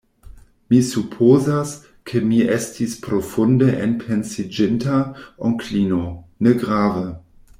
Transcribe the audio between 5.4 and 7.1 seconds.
onklino; negrave.